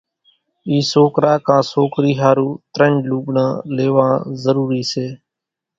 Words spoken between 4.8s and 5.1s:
سي۔